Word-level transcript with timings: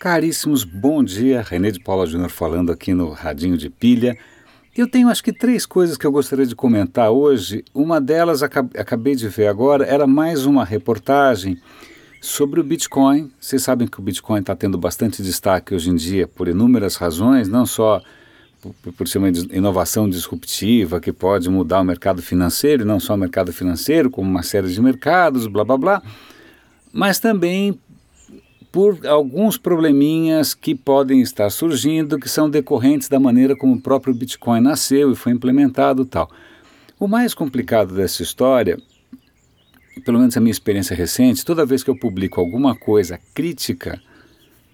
Caríssimos, 0.00 0.64
bom 0.64 1.04
dia. 1.04 1.42
René 1.42 1.70
de 1.70 1.78
Paula 1.78 2.06
Júnior 2.06 2.30
falando 2.30 2.72
aqui 2.72 2.94
no 2.94 3.10
Radinho 3.10 3.54
de 3.58 3.68
Pilha. 3.68 4.16
Eu 4.74 4.90
tenho 4.90 5.10
acho 5.10 5.22
que 5.22 5.30
três 5.30 5.66
coisas 5.66 5.98
que 5.98 6.06
eu 6.06 6.10
gostaria 6.10 6.46
de 6.46 6.56
comentar 6.56 7.10
hoje. 7.10 7.62
Uma 7.74 8.00
delas, 8.00 8.42
acabei 8.42 9.14
de 9.14 9.28
ver 9.28 9.48
agora, 9.48 9.84
era 9.84 10.06
mais 10.06 10.46
uma 10.46 10.64
reportagem 10.64 11.58
sobre 12.18 12.60
o 12.60 12.64
Bitcoin. 12.64 13.30
Vocês 13.38 13.62
sabem 13.62 13.86
que 13.86 14.00
o 14.00 14.02
Bitcoin 14.02 14.40
está 14.40 14.56
tendo 14.56 14.78
bastante 14.78 15.22
destaque 15.22 15.74
hoje 15.74 15.90
em 15.90 15.96
dia 15.96 16.26
por 16.26 16.48
inúmeras 16.48 16.96
razões, 16.96 17.46
não 17.46 17.66
só 17.66 18.00
por, 18.96 19.06
ser 19.06 19.18
uma 19.18 19.28
inovação 19.28 20.08
disruptiva 20.08 20.98
que 20.98 21.12
pode 21.12 21.50
mudar 21.50 21.78
o 21.78 21.84
mercado 21.84 22.22
financeiro, 22.22 22.84
e 22.84 22.86
não 22.86 22.98
só 22.98 23.12
o 23.12 23.18
mercado 23.18 23.52
financeiro, 23.52 24.08
como 24.08 24.30
uma 24.30 24.42
série 24.42 24.72
de 24.72 24.80
mercados, 24.80 25.46
blá 25.46 25.62
blá 25.62 25.76
blá, 25.76 26.02
mas 26.90 27.18
também 27.18 27.78
por 28.72 29.04
alguns 29.06 29.56
probleminhas 29.56 30.54
que 30.54 30.74
podem 30.74 31.20
estar 31.20 31.50
surgindo, 31.50 32.18
que 32.18 32.28
são 32.28 32.48
decorrentes 32.48 33.08
da 33.08 33.18
maneira 33.18 33.56
como 33.56 33.74
o 33.74 33.80
próprio 33.80 34.14
Bitcoin 34.14 34.60
nasceu 34.60 35.10
e 35.10 35.16
foi 35.16 35.32
implementado 35.32 36.04
tal. 36.04 36.30
O 36.98 37.08
mais 37.08 37.34
complicado 37.34 37.94
dessa 37.94 38.22
história, 38.22 38.78
pelo 40.04 40.18
menos 40.18 40.36
a 40.36 40.40
minha 40.40 40.52
experiência 40.52 40.94
recente, 40.94 41.44
toda 41.44 41.66
vez 41.66 41.82
que 41.82 41.90
eu 41.90 41.98
publico 41.98 42.40
alguma 42.40 42.76
coisa 42.76 43.18
crítica 43.34 44.00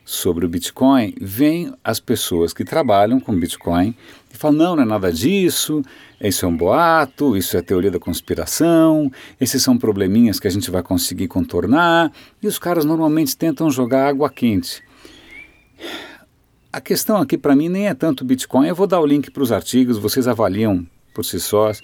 sobre 0.08 0.46
o 0.46 0.48
Bitcoin, 0.48 1.12
vem 1.20 1.74
as 1.82 1.98
pessoas 1.98 2.52
que 2.52 2.64
trabalham 2.64 3.18
com 3.18 3.34
Bitcoin 3.34 3.92
e 4.32 4.36
falam: 4.36 4.56
não, 4.56 4.76
não 4.76 4.82
é 4.84 4.86
nada 4.86 5.12
disso, 5.12 5.82
isso 6.20 6.46
é 6.46 6.48
um 6.48 6.56
boato, 6.56 7.36
isso 7.36 7.56
é 7.56 7.60
teoria 7.60 7.90
da 7.90 7.98
conspiração, 7.98 9.10
esses 9.40 9.60
são 9.60 9.76
probleminhas 9.76 10.38
que 10.38 10.46
a 10.46 10.50
gente 10.50 10.70
vai 10.70 10.80
conseguir 10.80 11.26
contornar, 11.26 12.12
e 12.40 12.46
os 12.46 12.56
caras 12.56 12.84
normalmente 12.84 13.36
tentam 13.36 13.68
jogar 13.68 14.06
água 14.06 14.30
quente. 14.30 14.80
A 16.72 16.80
questão 16.80 17.16
aqui 17.16 17.36
para 17.36 17.56
mim 17.56 17.68
nem 17.68 17.88
é 17.88 17.94
tanto 17.94 18.24
Bitcoin, 18.24 18.68
eu 18.68 18.76
vou 18.76 18.86
dar 18.86 19.00
o 19.00 19.06
link 19.06 19.28
para 19.32 19.42
os 19.42 19.50
artigos, 19.50 19.98
vocês 19.98 20.28
avaliam 20.28 20.86
por 21.12 21.24
si 21.24 21.40
sós. 21.40 21.82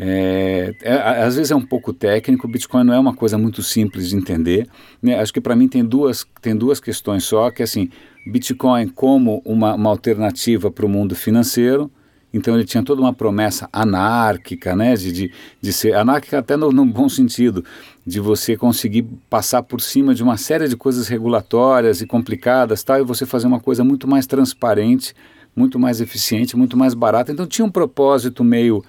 É, 0.00 0.72
é, 0.82 0.94
às 1.24 1.34
vezes 1.34 1.50
é 1.50 1.56
um 1.56 1.64
pouco 1.64 1.92
técnico, 1.92 2.46
o 2.46 2.50
Bitcoin 2.50 2.84
não 2.84 2.94
é 2.94 2.98
uma 2.98 3.14
coisa 3.14 3.36
muito 3.36 3.62
simples 3.62 4.08
de 4.08 4.16
entender. 4.16 4.68
Né? 5.02 5.18
Acho 5.18 5.32
que 5.32 5.40
para 5.40 5.56
mim 5.56 5.66
tem 5.66 5.84
duas, 5.84 6.24
tem 6.40 6.54
duas 6.54 6.78
questões 6.78 7.24
só, 7.24 7.50
que 7.50 7.62
é 7.62 7.64
assim, 7.64 7.90
Bitcoin 8.24 8.88
como 8.88 9.42
uma, 9.44 9.74
uma 9.74 9.90
alternativa 9.90 10.70
para 10.70 10.86
o 10.86 10.88
mundo 10.88 11.16
financeiro, 11.16 11.90
então 12.32 12.54
ele 12.54 12.64
tinha 12.64 12.82
toda 12.82 13.00
uma 13.00 13.12
promessa 13.12 13.68
anárquica, 13.72 14.76
né, 14.76 14.94
de, 14.94 15.10
de, 15.10 15.32
de 15.60 15.72
ser 15.72 15.94
anárquica 15.94 16.38
até 16.38 16.56
no, 16.56 16.70
no, 16.70 16.84
bom 16.84 17.08
sentido, 17.08 17.64
de 18.06 18.20
você 18.20 18.56
conseguir 18.56 19.02
passar 19.30 19.62
por 19.62 19.80
cima 19.80 20.14
de 20.14 20.22
uma 20.22 20.36
série 20.36 20.68
de 20.68 20.76
coisas 20.76 21.08
regulatórias 21.08 22.00
e 22.02 22.06
complicadas, 22.06 22.84
tal, 22.84 23.00
e 23.00 23.02
você 23.02 23.24
fazer 23.24 23.46
uma 23.46 23.58
coisa 23.58 23.82
muito 23.82 24.06
mais 24.06 24.26
transparente, 24.26 25.14
muito 25.56 25.78
mais 25.78 26.00
eficiente, 26.00 26.56
muito 26.56 26.76
mais 26.76 26.94
barata. 26.94 27.32
Então 27.32 27.46
tinha 27.46 27.64
um 27.64 27.70
propósito 27.70 28.44
meio 28.44 28.84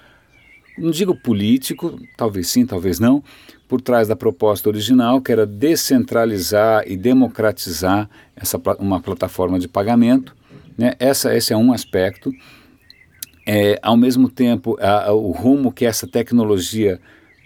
não 0.80 0.92
digo 0.92 1.16
político, 1.16 2.00
talvez 2.18 2.48
sim, 2.48 2.66
talvez 2.66 3.00
não, 3.00 3.24
por 3.68 3.82
trás 3.82 4.08
da 4.08 4.16
proposta 4.16 4.68
original, 4.68 5.22
que 5.22 5.32
era 5.32 5.46
descentralizar 5.46 6.84
e 6.88 6.98
democratizar 6.98 8.10
essa, 8.36 8.60
uma 8.80 9.00
plataforma 9.00 9.60
de 9.60 9.68
pagamento. 9.68 10.36
Né? 10.78 10.94
Essa, 11.00 11.36
esse 11.36 11.54
é 11.54 11.58
um 11.58 11.72
aspecto. 11.72 12.32
É, 13.46 13.80
ao 13.82 13.96
mesmo 13.96 14.30
tempo, 14.30 14.78
a, 14.80 15.08
a, 15.08 15.14
o 15.14 15.32
rumo 15.32 15.72
que 15.72 15.86
essa 15.86 16.08
tecnologia 16.08 17.00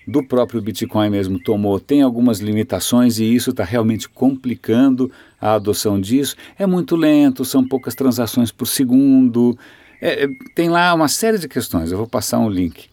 do 0.08 0.24
próprio 0.24 0.62
Bitcoin 0.62 1.10
mesmo 1.10 1.40
tomou 1.40 1.80
tem 1.80 2.02
algumas 2.02 2.40
limitações 2.40 3.20
e 3.20 3.34
isso 3.34 3.52
está 3.52 3.64
realmente 3.64 4.08
complicando 4.10 5.12
a 5.40 5.54
adoção 5.56 6.00
disso. 6.00 6.36
É 6.58 6.66
muito 6.66 6.96
lento, 6.96 7.44
são 7.44 7.68
poucas 7.68 7.96
transações 7.96 8.52
por 8.52 8.66
segundo. 8.66 9.58
É, 10.02 10.24
é 10.24 10.28
tem 10.56 10.70
lá 10.70 10.94
uma 10.94 11.08
série 11.08 11.38
de 11.38 11.48
questões, 11.48 11.92
eu 11.92 11.98
vou 11.98 12.08
passar 12.08 12.40
um 12.40 12.50
link. 12.50 12.93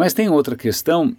Mas 0.00 0.14
tem 0.14 0.30
outra 0.30 0.56
questão 0.56 1.14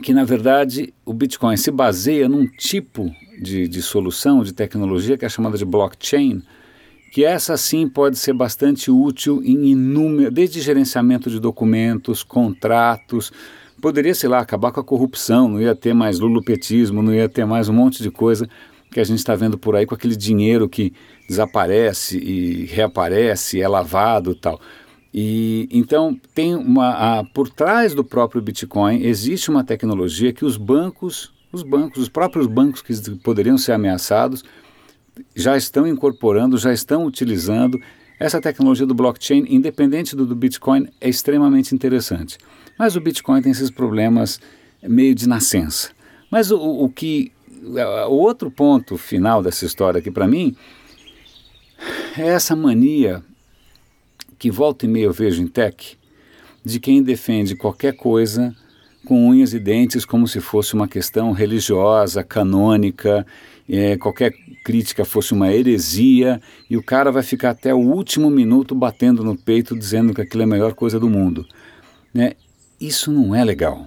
que, 0.00 0.14
na 0.14 0.22
verdade, 0.22 0.94
o 1.04 1.12
Bitcoin 1.12 1.56
se 1.56 1.72
baseia 1.72 2.28
num 2.28 2.46
tipo 2.46 3.10
de, 3.42 3.66
de 3.66 3.82
solução, 3.82 4.44
de 4.44 4.52
tecnologia 4.52 5.18
que 5.18 5.24
é 5.24 5.28
chamada 5.28 5.58
de 5.58 5.64
blockchain, 5.64 6.40
que 7.12 7.24
essa 7.24 7.56
sim 7.56 7.88
pode 7.88 8.16
ser 8.16 8.32
bastante 8.32 8.92
útil 8.92 9.42
em 9.44 9.70
inúmeros, 9.70 10.32
desde 10.32 10.60
gerenciamento 10.60 11.28
de 11.28 11.40
documentos, 11.40 12.22
contratos, 12.22 13.32
poderia, 13.82 14.14
sei 14.14 14.28
lá, 14.28 14.38
acabar 14.38 14.70
com 14.70 14.78
a 14.78 14.84
corrupção, 14.84 15.48
não 15.48 15.60
ia 15.60 15.74
ter 15.74 15.94
mais 15.94 16.20
lulupetismo, 16.20 17.02
não 17.02 17.12
ia 17.12 17.28
ter 17.28 17.44
mais 17.44 17.68
um 17.68 17.72
monte 17.72 18.04
de 18.04 18.10
coisa 18.12 18.48
que 18.92 19.00
a 19.00 19.04
gente 19.04 19.18
está 19.18 19.34
vendo 19.34 19.58
por 19.58 19.74
aí 19.74 19.84
com 19.84 19.96
aquele 19.96 20.14
dinheiro 20.14 20.68
que 20.68 20.92
desaparece 21.28 22.18
e 22.18 22.66
reaparece, 22.66 23.60
é 23.60 23.66
lavado 23.66 24.32
tal. 24.36 24.60
E 25.16 25.68
então 25.70 26.18
tem 26.34 26.56
uma 26.56 27.20
a, 27.20 27.24
por 27.24 27.48
trás 27.48 27.94
do 27.94 28.02
próprio 28.02 28.42
Bitcoin 28.42 29.00
existe 29.04 29.48
uma 29.48 29.62
tecnologia 29.62 30.32
que 30.32 30.44
os 30.44 30.56
bancos, 30.56 31.32
os 31.52 31.62
bancos, 31.62 32.02
os 32.02 32.08
próprios 32.08 32.48
bancos 32.48 32.82
que 32.82 32.92
poderiam 33.22 33.56
ser 33.56 33.72
ameaçados 33.72 34.42
já 35.36 35.56
estão 35.56 35.86
incorporando, 35.86 36.58
já 36.58 36.72
estão 36.72 37.06
utilizando 37.06 37.80
essa 38.18 38.40
tecnologia 38.40 38.86
do 38.86 38.94
blockchain, 38.94 39.44
independente 39.48 40.16
do, 40.16 40.26
do 40.26 40.34
Bitcoin, 40.34 40.88
é 41.00 41.08
extremamente 41.08 41.72
interessante. 41.72 42.36
Mas 42.76 42.96
o 42.96 43.00
Bitcoin 43.00 43.40
tem 43.40 43.52
esses 43.52 43.70
problemas 43.70 44.40
meio 44.82 45.14
de 45.14 45.28
nascença. 45.28 45.90
Mas 46.28 46.50
o, 46.50 46.58
o 46.58 46.88
que 46.88 47.30
o 48.08 48.14
outro 48.14 48.50
ponto 48.50 48.98
final 48.98 49.42
dessa 49.42 49.64
história 49.64 50.00
aqui 50.00 50.10
para 50.10 50.26
mim 50.26 50.56
é 52.18 52.26
essa 52.28 52.56
mania 52.56 53.22
que 54.44 54.50
volta 54.50 54.84
e 54.84 54.88
meia 54.90 55.04
eu 55.04 55.12
vejo 55.14 55.42
em 55.42 55.46
tech, 55.46 55.96
de 56.62 56.78
quem 56.78 57.02
defende 57.02 57.56
qualquer 57.56 57.96
coisa 57.96 58.54
com 59.06 59.30
unhas 59.30 59.54
e 59.54 59.58
dentes 59.58 60.04
como 60.04 60.28
se 60.28 60.38
fosse 60.38 60.74
uma 60.74 60.86
questão 60.86 61.32
religiosa, 61.32 62.22
canônica, 62.22 63.26
é, 63.66 63.96
qualquer 63.96 64.34
crítica 64.62 65.02
fosse 65.02 65.32
uma 65.32 65.50
heresia, 65.50 66.42
e 66.68 66.76
o 66.76 66.82
cara 66.82 67.10
vai 67.10 67.22
ficar 67.22 67.52
até 67.52 67.72
o 67.72 67.78
último 67.78 68.28
minuto 68.28 68.74
batendo 68.74 69.24
no 69.24 69.34
peito 69.34 69.74
dizendo 69.74 70.12
que 70.12 70.20
aquilo 70.20 70.42
é 70.42 70.44
a 70.44 70.48
melhor 70.48 70.74
coisa 70.74 71.00
do 71.00 71.08
mundo. 71.08 71.46
Né? 72.12 72.32
Isso 72.78 73.10
não 73.10 73.34
é 73.34 73.42
legal, 73.42 73.86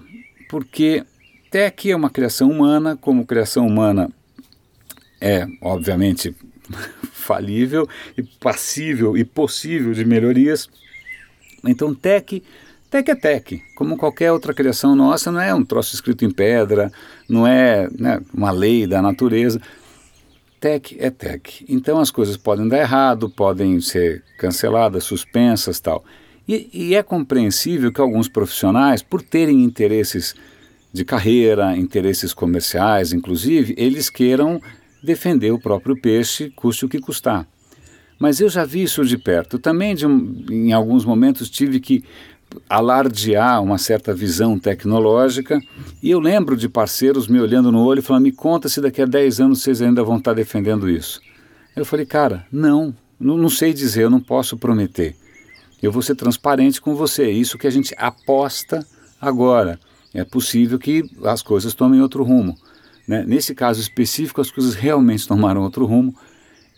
porque 0.49 1.03
tech 1.51 1.91
é 1.91 1.95
uma 1.95 2.09
criação 2.09 2.49
humana, 2.49 2.97
como 2.99 3.27
criação 3.27 3.67
humana 3.67 4.09
é, 5.21 5.47
obviamente, 5.61 6.35
falível 7.11 7.87
e 8.17 8.23
passível 8.23 9.17
e 9.17 9.23
possível 9.23 9.93
de 9.93 10.05
melhorias. 10.05 10.69
Então, 11.65 11.93
tech, 11.93 12.43
tech 12.89 13.11
é 13.11 13.15
tech, 13.15 13.61
como 13.75 13.97
qualquer 13.97 14.31
outra 14.31 14.53
criação 14.53 14.95
nossa, 14.95 15.31
não 15.31 15.41
é 15.41 15.53
um 15.53 15.63
troço 15.63 15.93
escrito 15.93 16.23
em 16.25 16.31
pedra, 16.31 16.91
não 17.27 17.45
é 17.45 17.89
né, 17.97 18.21
uma 18.33 18.51
lei 18.51 18.87
da 18.87 19.01
natureza. 19.01 19.61
Tech 20.59 20.95
é 20.99 21.09
tech. 21.11 21.65
Então 21.69 21.99
as 21.99 22.09
coisas 22.09 22.35
podem 22.35 22.67
dar 22.67 22.79
errado, 22.79 23.29
podem 23.29 23.79
ser 23.79 24.23
canceladas, 24.39 25.03
suspensas 25.03 25.79
tal. 25.79 26.03
E, 26.47 26.69
e 26.73 26.95
é 26.95 27.03
compreensível 27.03 27.91
que 27.91 28.01
alguns 28.01 28.27
profissionais, 28.27 29.03
por 29.03 29.21
terem 29.21 29.63
interesses 29.63 30.33
de 30.93 31.03
carreira, 31.03 31.75
interesses 31.75 32.33
comerciais, 32.33 33.11
inclusive, 33.11 33.75
eles 33.77 34.09
queiram 34.09 34.61
defender 35.07 35.51
o 35.51 35.59
próprio 35.59 35.99
peixe, 35.99 36.51
custe 36.55 36.85
o 36.85 36.89
que 36.89 36.99
custar. 36.99 37.47
Mas 38.19 38.41
eu 38.41 38.49
já 38.49 38.65
vi 38.65 38.83
isso 38.83 39.05
de 39.05 39.17
perto. 39.17 39.57
Também, 39.57 39.95
de 39.95 40.05
em 40.05 40.73
alguns 40.73 41.05
momentos, 41.05 41.49
tive 41.49 41.79
que 41.79 42.03
alardear 42.69 43.61
uma 43.61 43.77
certa 43.77 44.13
visão 44.13 44.57
tecnológica 44.57 45.59
e 46.01 46.09
eu 46.09 46.19
lembro 46.19 46.55
de 46.55 46.69
parceiros 46.69 47.27
me 47.27 47.39
olhando 47.39 47.71
no 47.71 47.83
olho 47.83 47.99
e 47.99 48.01
falando: 48.01 48.23
me 48.23 48.31
conta 48.31 48.69
se 48.69 48.81
daqui 48.81 49.01
a 49.01 49.05
10 49.05 49.39
anos 49.39 49.61
vocês 49.61 49.81
ainda 49.81 50.03
vão 50.03 50.17
estar 50.17 50.33
defendendo 50.33 50.89
isso. 50.89 51.21
Eu 51.75 51.85
falei: 51.85 52.05
cara, 52.05 52.45
não, 52.51 52.93
não, 53.19 53.37
não 53.37 53.49
sei 53.49 53.73
dizer, 53.73 54.03
eu 54.03 54.09
não 54.09 54.19
posso 54.19 54.57
prometer. 54.57 55.15
Eu 55.81 55.91
vou 55.91 56.01
ser 56.01 56.15
transparente 56.15 56.81
com 56.81 56.95
você. 56.95 57.23
É 57.23 57.31
isso 57.31 57.57
que 57.57 57.67
a 57.67 57.71
gente 57.71 57.93
aposta 57.97 58.85
agora. 59.21 59.79
É 60.13 60.23
possível 60.23 60.79
que 60.79 61.03
as 61.23 61.43
coisas 61.43 61.75
tomem 61.75 62.01
outro 62.01 62.23
rumo. 62.23 62.57
Né? 63.07 63.23
Nesse 63.25 63.55
caso 63.55 63.79
específico, 63.79 64.41
as 64.41 64.51
coisas 64.51 64.75
realmente 64.75 65.27
tomaram 65.27 65.61
outro 65.61 65.85
rumo, 65.85 66.13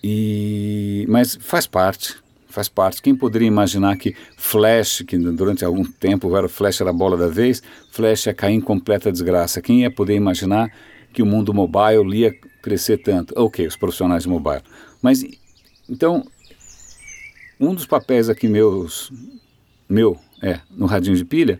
e 0.01 1.05
mas 1.09 1.37
faz 1.41 1.65
parte, 1.65 2.15
faz 2.47 2.69
parte. 2.69 3.01
Quem 3.01 3.15
poderia 3.15 3.47
imaginar 3.47 3.97
que 3.97 4.15
Flash, 4.37 5.03
que 5.05 5.17
durante 5.17 5.65
algum 5.65 5.83
tempo 5.83 6.35
era 6.37 6.47
Flash 6.47 6.81
era 6.81 6.91
a 6.91 6.93
bola 6.93 7.17
da 7.17 7.27
vez, 7.27 7.61
Flash 7.91 8.27
ia 8.27 8.33
cair 8.33 8.53
em 8.53 8.61
completa 8.61 9.11
desgraça? 9.11 9.61
Quem 9.61 9.81
ia 9.81 9.91
poder 9.91 10.15
imaginar 10.15 10.71
que 11.11 11.23
o 11.23 11.25
mundo 11.25 11.53
mobile 11.53 12.15
ia 12.15 12.33
crescer 12.61 12.99
tanto? 12.99 13.33
Ok, 13.35 13.65
os 13.65 13.75
profissionais 13.75 14.23
de 14.23 14.29
mobile. 14.29 14.61
Mas, 15.01 15.25
então, 15.89 16.23
um 17.59 17.73
dos 17.73 17.87
papéis 17.87 18.29
aqui 18.29 18.47
meus, 18.47 19.11
meu, 19.89 20.17
é, 20.41 20.59
no 20.69 20.85
radinho 20.85 21.17
de 21.17 21.25
pilha, 21.25 21.59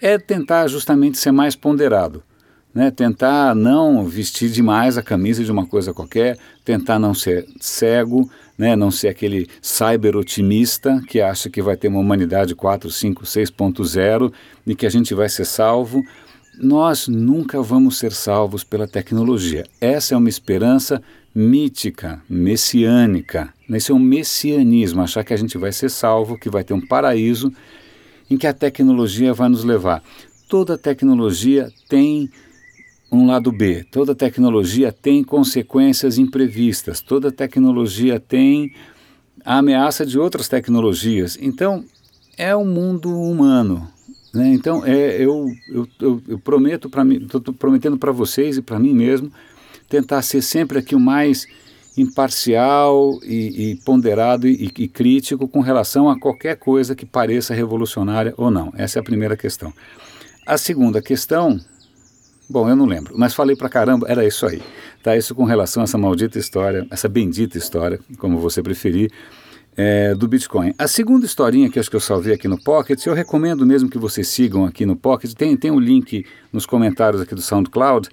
é 0.00 0.18
tentar 0.18 0.66
justamente 0.66 1.16
ser 1.16 1.30
mais 1.30 1.54
ponderado 1.54 2.22
né? 2.74 2.90
tentar 2.90 3.54
não 3.54 4.04
vestir 4.04 4.50
demais 4.50 4.96
a 4.96 5.02
camisa 5.02 5.44
de 5.44 5.52
uma 5.52 5.66
coisa 5.66 5.92
qualquer, 5.92 6.38
tentar 6.64 6.98
não 6.98 7.14
ser 7.14 7.46
cego, 7.60 8.30
né? 8.56 8.74
não 8.76 8.90
ser 8.90 9.08
aquele 9.08 9.48
cyber 9.60 10.16
otimista 10.16 11.02
que 11.06 11.20
acha 11.20 11.50
que 11.50 11.62
vai 11.62 11.76
ter 11.76 11.88
uma 11.88 12.00
humanidade 12.00 12.54
4, 12.54 12.90
5, 12.90 13.24
6.0 13.24 14.32
e 14.66 14.74
que 14.74 14.86
a 14.86 14.90
gente 14.90 15.14
vai 15.14 15.28
ser 15.28 15.44
salvo. 15.44 16.02
Nós 16.58 17.08
nunca 17.08 17.62
vamos 17.62 17.98
ser 17.98 18.12
salvos 18.12 18.62
pela 18.62 18.86
tecnologia. 18.86 19.64
Essa 19.80 20.14
é 20.14 20.16
uma 20.16 20.28
esperança 20.28 21.02
mítica, 21.34 22.22
messiânica. 22.28 23.52
Esse 23.70 23.90
é 23.90 23.94
um 23.94 23.98
messianismo, 23.98 25.00
achar 25.00 25.24
que 25.24 25.32
a 25.32 25.36
gente 25.36 25.56
vai 25.56 25.72
ser 25.72 25.88
salvo, 25.88 26.38
que 26.38 26.50
vai 26.50 26.62
ter 26.62 26.74
um 26.74 26.80
paraíso 26.80 27.52
em 28.30 28.36
que 28.36 28.46
a 28.46 28.52
tecnologia 28.52 29.32
vai 29.32 29.48
nos 29.48 29.64
levar. 29.64 30.02
Toda 30.48 30.76
tecnologia 30.76 31.70
tem 31.88 32.30
um 33.12 33.26
lado 33.26 33.52
B. 33.52 33.84
Toda 33.90 34.14
tecnologia 34.14 34.90
tem 34.90 35.22
consequências 35.22 36.16
imprevistas, 36.16 37.00
toda 37.02 37.30
tecnologia 37.30 38.18
tem 38.18 38.72
a 39.44 39.58
ameaça 39.58 40.06
de 40.06 40.18
outras 40.18 40.48
tecnologias. 40.48 41.38
Então, 41.40 41.84
é 42.38 42.56
o 42.56 42.60
um 42.60 42.64
mundo 42.64 43.10
humano. 43.10 43.86
Né? 44.32 44.48
Então, 44.54 44.84
é, 44.86 45.16
eu, 45.22 45.46
eu, 45.68 45.88
eu, 46.00 46.22
eu 46.26 46.38
prometo 46.38 46.88
para 46.88 47.04
mim, 47.04 47.16
estou 47.22 47.52
prometendo 47.52 47.98
para 47.98 48.10
vocês 48.10 48.56
e 48.56 48.62
para 48.62 48.78
mim 48.78 48.94
mesmo, 48.94 49.30
tentar 49.90 50.22
ser 50.22 50.40
sempre 50.40 50.78
aqui 50.78 50.94
o 50.94 51.00
mais 51.00 51.46
imparcial 51.94 53.18
e, 53.22 53.72
e 53.72 53.76
ponderado 53.84 54.48
e, 54.48 54.72
e 54.78 54.88
crítico 54.88 55.46
com 55.46 55.60
relação 55.60 56.08
a 56.08 56.18
qualquer 56.18 56.56
coisa 56.56 56.94
que 56.94 57.04
pareça 57.04 57.52
revolucionária 57.52 58.32
ou 58.38 58.50
não. 58.50 58.72
Essa 58.74 58.98
é 58.98 59.00
a 59.00 59.04
primeira 59.04 59.36
questão. 59.36 59.70
A 60.46 60.56
segunda 60.56 61.02
questão 61.02 61.60
Bom, 62.52 62.68
eu 62.68 62.76
não 62.76 62.84
lembro, 62.84 63.14
mas 63.16 63.32
falei 63.32 63.56
pra 63.56 63.66
caramba, 63.66 64.06
era 64.10 64.26
isso 64.26 64.44
aí. 64.44 64.60
Tá, 65.02 65.16
isso 65.16 65.34
com 65.34 65.44
relação 65.44 65.82
a 65.82 65.84
essa 65.84 65.96
maldita 65.96 66.38
história, 66.38 66.86
essa 66.90 67.08
bendita 67.08 67.56
história, 67.56 67.98
como 68.18 68.38
você 68.38 68.62
preferir, 68.62 69.10
é, 69.74 70.14
do 70.14 70.28
Bitcoin. 70.28 70.74
A 70.78 70.86
segunda 70.86 71.24
historinha 71.24 71.70
que 71.70 71.78
acho 71.78 71.88
que 71.88 71.96
eu 71.96 72.00
salvei 72.00 72.34
aqui 72.34 72.46
no 72.46 72.62
Pocket, 72.62 73.06
eu 73.06 73.14
recomendo 73.14 73.64
mesmo 73.64 73.88
que 73.88 73.96
vocês 73.96 74.28
sigam 74.28 74.66
aqui 74.66 74.84
no 74.84 74.94
Pocket, 74.94 75.32
tem, 75.32 75.56
tem 75.56 75.70
um 75.70 75.80
link 75.80 76.26
nos 76.52 76.66
comentários 76.66 77.22
aqui 77.22 77.34
do 77.34 77.40
SoundCloud, 77.40 78.10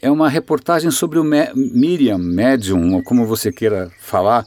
é 0.00 0.10
uma 0.10 0.30
reportagem 0.30 0.90
sobre 0.90 1.18
o 1.18 1.22
Me 1.22 1.50
Miriam, 1.54 2.16
Medium, 2.16 2.94
ou 2.94 3.02
como 3.02 3.26
você 3.26 3.52
queira 3.52 3.90
falar, 4.00 4.42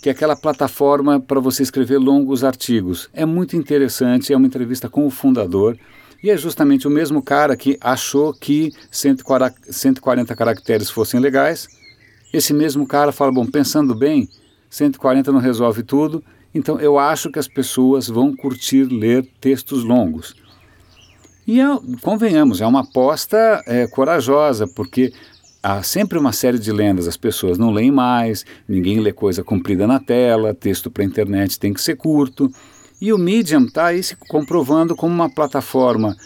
que 0.00 0.08
é 0.08 0.12
aquela 0.12 0.36
plataforma 0.36 1.18
para 1.18 1.40
você 1.40 1.64
escrever 1.64 1.98
longos 1.98 2.44
artigos. 2.44 3.10
É 3.12 3.26
muito 3.26 3.56
interessante, 3.56 4.32
é 4.32 4.36
uma 4.36 4.46
entrevista 4.46 4.88
com 4.88 5.04
o 5.04 5.10
fundador, 5.10 5.76
e 6.24 6.30
é 6.30 6.38
justamente 6.38 6.88
o 6.88 6.90
mesmo 6.90 7.20
cara 7.20 7.54
que 7.54 7.76
achou 7.78 8.32
que 8.32 8.72
140 8.90 10.34
caracteres 10.34 10.88
fossem 10.88 11.20
legais. 11.20 11.68
Esse 12.32 12.54
mesmo 12.54 12.86
cara 12.86 13.12
fala: 13.12 13.30
bom, 13.30 13.44
pensando 13.44 13.94
bem, 13.94 14.26
140 14.70 15.30
não 15.30 15.38
resolve 15.38 15.82
tudo, 15.82 16.24
então 16.54 16.80
eu 16.80 16.98
acho 16.98 17.30
que 17.30 17.38
as 17.38 17.46
pessoas 17.46 18.08
vão 18.08 18.34
curtir 18.34 18.84
ler 18.84 19.28
textos 19.38 19.84
longos. 19.84 20.34
E 21.46 21.60
é, 21.60 21.66
convenhamos, 22.00 22.62
é 22.62 22.66
uma 22.66 22.80
aposta 22.80 23.62
é, 23.66 23.86
corajosa, 23.86 24.66
porque 24.66 25.12
há 25.62 25.82
sempre 25.82 26.18
uma 26.18 26.32
série 26.32 26.58
de 26.58 26.72
lendas, 26.72 27.06
as 27.06 27.18
pessoas 27.18 27.58
não 27.58 27.70
leem 27.70 27.90
mais, 27.90 28.46
ninguém 28.66 28.98
lê 28.98 29.12
coisa 29.12 29.44
comprida 29.44 29.86
na 29.86 30.00
tela, 30.00 30.54
texto 30.54 30.90
para 30.90 31.04
internet 31.04 31.60
tem 31.60 31.74
que 31.74 31.82
ser 31.82 31.96
curto. 31.96 32.50
E 33.04 33.12
o 33.12 33.18
Medium 33.18 33.66
está 33.66 33.88
aí 33.88 34.02
se 34.02 34.16
comprovando 34.16 34.96
como 34.96 35.14
uma 35.14 35.28
plataforma 35.28 36.16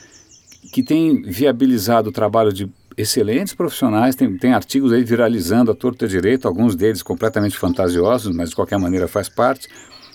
que 0.72 0.80
tem 0.80 1.22
viabilizado 1.22 2.10
o 2.10 2.12
trabalho 2.12 2.52
de 2.52 2.70
excelentes 2.96 3.52
profissionais, 3.52 4.14
tem, 4.14 4.38
tem 4.38 4.52
artigos 4.52 4.92
aí 4.92 5.02
viralizando 5.02 5.72
a 5.72 5.74
torta 5.74 6.06
direito, 6.06 6.46
alguns 6.46 6.76
deles 6.76 7.02
completamente 7.02 7.58
fantasiosos, 7.58 8.32
mas 8.32 8.50
de 8.50 8.54
qualquer 8.54 8.78
maneira 8.78 9.08
faz 9.08 9.28
parte. 9.28 9.66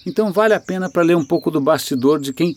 Então 0.05 0.31
vale 0.31 0.53
a 0.53 0.59
pena 0.59 0.89
para 0.89 1.03
ler 1.03 1.17
um 1.17 1.25
pouco 1.25 1.51
do 1.51 1.59
bastidor 1.59 2.17
de 2.17 2.31
quem 2.31 2.55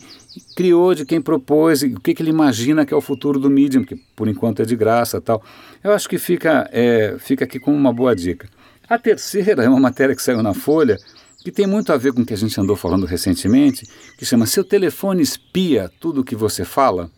criou, 0.55 0.95
de 0.95 1.05
quem 1.05 1.19
propôs, 1.19 1.81
o 1.81 1.99
que, 1.99 2.13
que 2.13 2.23
ele 2.23 2.29
imagina 2.29 2.85
que 2.85 2.93
é 2.93 2.97
o 2.97 3.01
futuro 3.01 3.37
do 3.37 3.49
Medium, 3.49 3.83
que 3.83 3.97
por 4.15 4.29
enquanto 4.29 4.61
é 4.61 4.65
de 4.65 4.77
graça 4.77 5.19
tal. 5.19 5.43
Eu 5.83 5.91
acho 5.91 6.07
que 6.07 6.17
fica, 6.17 6.69
é, 6.71 7.17
fica 7.19 7.43
aqui 7.43 7.59
como 7.59 7.75
uma 7.75 7.91
boa 7.91 8.15
dica. 8.15 8.47
A 8.89 8.97
terceira 8.97 9.65
é 9.65 9.67
uma 9.67 9.81
matéria 9.81 10.15
que 10.15 10.21
saiu 10.21 10.41
na 10.41 10.53
Folha, 10.53 10.97
que 11.47 11.51
tem 11.53 11.65
muito 11.65 11.93
a 11.93 11.97
ver 11.97 12.11
com 12.11 12.23
o 12.23 12.25
que 12.25 12.33
a 12.33 12.37
gente 12.37 12.59
andou 12.59 12.75
falando 12.75 13.05
recentemente, 13.05 13.87
que 14.17 14.25
chama 14.25 14.45
Seu 14.45 14.65
telefone 14.65 15.21
espia 15.21 15.89
tudo 15.97 16.19
o 16.19 16.23
que 16.23 16.35
você 16.35 16.65
fala? 16.65 17.09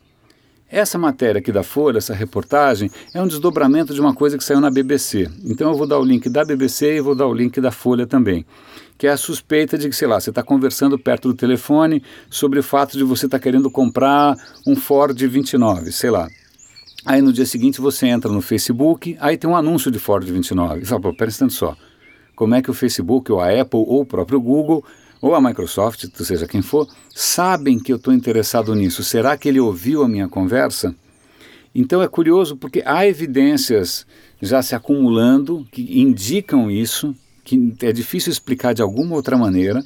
Essa 0.70 1.00
matéria 1.00 1.40
aqui 1.40 1.52
da 1.52 1.64
Folha, 1.64 1.98
essa 1.98 2.14
reportagem, 2.14 2.92
é 3.12 3.20
um 3.20 3.28
desdobramento 3.28 3.92
de 3.92 4.00
uma 4.00 4.14
coisa 4.14 4.38
que 4.38 4.44
saiu 4.44 4.62
na 4.62 4.70
BBC. 4.70 5.28
Então 5.44 5.72
eu 5.72 5.76
vou 5.76 5.88
dar 5.88 5.98
o 5.98 6.06
link 6.06 6.30
da 6.30 6.46
BBC 6.46 6.98
e 6.98 7.02
vou 7.02 7.16
dar 7.16 7.26
o 7.26 7.34
link 7.34 7.60
da 7.60 7.72
Folha 7.72 8.06
também. 8.06 8.46
Que 9.00 9.08
é 9.08 9.10
a 9.10 9.18
suspeita 9.18 9.80
de 9.80 9.90
que, 9.90 9.96
sei 9.96 10.08
lá, 10.08 10.20
você 10.20 10.30
está 10.30 10.44
conversando 10.44 11.00
perto 11.00 11.30
do 11.30 11.34
telefone 11.34 12.04
sobre 12.30 12.60
o 12.60 12.64
fato 12.64 13.00
de 13.00 13.04
você 13.04 13.26
estar 13.26 13.40
tá 13.40 13.44
querendo 13.44 13.72
comprar 13.72 14.38
um 14.68 14.76
Ford 14.76 15.20
29, 15.20 15.92
sei 15.92 16.12
lá. 16.12 16.28
Aí 17.04 17.20
no 17.20 17.34
dia 17.34 17.48
seguinte 17.48 17.82
você 17.82 18.06
entra 18.06 18.32
no 18.32 18.42
Facebook, 18.42 19.18
aí 19.20 19.40
tem 19.40 19.50
um 19.50 19.56
anúncio 19.56 19.90
de 19.90 19.98
Ford 19.98 20.24
29. 20.24 20.84
E 20.84 20.86
fala, 20.86 21.02
pô, 21.02 21.16
pera 21.16 21.32
um 21.42 21.50
só 21.50 21.76
como 22.40 22.56
é 22.56 22.62
que 22.62 22.72
o 22.72 22.74
Facebook, 22.74 23.30
ou 23.34 23.42
a 23.42 23.50
Apple, 23.50 23.82
ou 23.86 24.00
o 24.00 24.06
próprio 24.06 24.40
Google, 24.40 24.82
ou 25.22 25.36
a 25.36 25.42
Microsoft, 25.42 26.06
seja 26.24 26.48
quem 26.48 26.62
for, 26.62 26.88
sabem 27.14 27.78
que 27.78 27.92
eu 27.92 27.98
estou 27.98 28.14
interessado 28.14 28.74
nisso. 28.74 29.04
Será 29.04 29.36
que 29.36 29.50
ele 29.50 29.60
ouviu 29.60 30.04
a 30.04 30.08
minha 30.08 30.30
conversa? 30.30 30.96
Então 31.76 32.02
é 32.02 32.08
curioso 32.08 32.56
porque 32.56 32.82
há 32.86 33.06
evidências 33.06 34.08
já 34.42 34.62
se 34.62 34.74
acumulando 34.74 35.68
que 35.70 36.00
indicam 36.00 36.72
isso, 36.72 37.14
que 37.44 37.76
é 37.82 37.92
difícil 37.92 38.32
explicar 38.32 38.74
de 38.74 38.82
alguma 38.82 39.16
outra 39.16 39.38
maneira, 39.38 39.84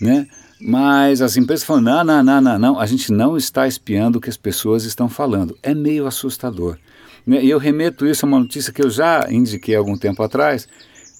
né? 0.00 0.28
Mas 0.60 1.20
as 1.20 1.36
empresas 1.36 1.66
falam: 1.66 1.82
não, 1.82 2.04
não, 2.04 2.22
não, 2.22 2.40
não, 2.40 2.58
não, 2.58 2.78
a 2.78 2.86
gente 2.86 3.10
não 3.10 3.36
está 3.36 3.66
espiando 3.66 4.18
o 4.18 4.20
que 4.20 4.30
as 4.30 4.36
pessoas 4.36 4.84
estão 4.84 5.08
falando. 5.08 5.58
É 5.60 5.74
meio 5.74 6.06
assustador. 6.06 6.78
Né? 7.26 7.42
E 7.42 7.50
eu 7.50 7.58
remeto 7.58 8.06
isso 8.06 8.24
a 8.24 8.28
uma 8.28 8.38
notícia 8.38 8.72
que 8.72 8.80
eu 8.80 8.90
já 8.90 9.26
indiquei 9.28 9.74
algum 9.74 9.98
tempo 9.98 10.22
atrás, 10.22 10.68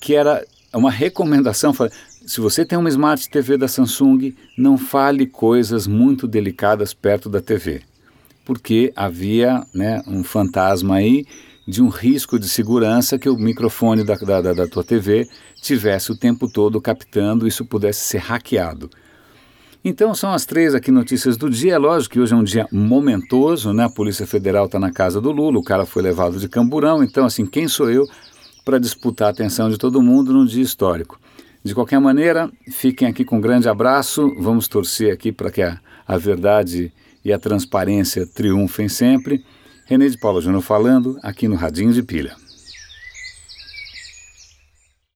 que 0.00 0.14
era 0.14 0.46
uma 0.76 0.90
recomendação. 0.90 1.72
Se 2.26 2.40
você 2.40 2.64
tem 2.64 2.78
uma 2.78 2.88
Smart 2.88 3.28
TV 3.28 3.56
da 3.56 3.68
Samsung, 3.68 4.34
não 4.56 4.78
fale 4.78 5.26
coisas 5.26 5.86
muito 5.86 6.26
delicadas 6.26 6.94
perto 6.94 7.28
da 7.28 7.40
TV, 7.40 7.82
porque 8.44 8.92
havia 8.94 9.64
né, 9.74 10.02
um 10.06 10.22
fantasma 10.22 10.96
aí 10.96 11.26
de 11.66 11.82
um 11.82 11.88
risco 11.88 12.38
de 12.38 12.48
segurança 12.48 13.18
que 13.18 13.28
o 13.28 13.36
microfone 13.36 14.04
da, 14.04 14.14
da, 14.16 14.52
da 14.52 14.66
tua 14.66 14.82
TV 14.82 15.28
tivesse 15.62 16.10
o 16.10 16.16
tempo 16.16 16.50
todo 16.50 16.80
captando 16.80 17.46
e 17.46 17.48
isso 17.48 17.64
pudesse 17.64 18.00
ser 18.00 18.18
hackeado. 18.18 18.90
Então 19.82 20.14
são 20.14 20.30
as 20.32 20.44
três 20.44 20.74
aqui 20.74 20.90
notícias 20.90 21.38
do 21.38 21.48
dia. 21.48 21.74
É 21.74 21.78
lógico 21.78 22.14
que 22.14 22.20
hoje 22.20 22.34
é 22.34 22.36
um 22.36 22.44
dia 22.44 22.66
momentoso, 22.70 23.72
né? 23.72 23.84
A 23.84 23.88
Polícia 23.88 24.26
Federal 24.26 24.66
está 24.66 24.78
na 24.78 24.92
casa 24.92 25.20
do 25.20 25.32
Lula, 25.32 25.58
o 25.58 25.64
cara 25.64 25.86
foi 25.86 26.02
levado 26.02 26.38
de 26.38 26.48
camburão. 26.48 27.02
Então, 27.02 27.24
assim, 27.24 27.46
quem 27.46 27.66
sou 27.66 27.90
eu 27.90 28.06
para 28.64 28.78
disputar 28.78 29.28
a 29.28 29.30
atenção 29.30 29.70
de 29.70 29.78
todo 29.78 30.02
mundo 30.02 30.32
num 30.32 30.44
dia 30.44 30.62
histórico. 30.62 31.20
De 31.62 31.74
qualquer 31.74 32.00
maneira, 32.00 32.50
fiquem 32.70 33.06
aqui 33.06 33.24
com 33.24 33.36
um 33.36 33.40
grande 33.40 33.68
abraço. 33.68 34.34
Vamos 34.38 34.66
torcer 34.66 35.12
aqui 35.12 35.30
para 35.30 35.50
que 35.50 35.62
a, 35.62 35.78
a 36.06 36.16
verdade 36.16 36.92
e 37.24 37.32
a 37.32 37.38
transparência 37.38 38.26
triunfem 38.26 38.88
sempre. 38.88 39.44
René 39.86 40.08
de 40.08 40.18
Paula 40.18 40.40
Júnior 40.40 40.62
falando 40.62 41.18
aqui 41.22 41.48
no 41.48 41.56
Radinho 41.56 41.92
de 41.92 42.02
Pilha. 42.02 42.34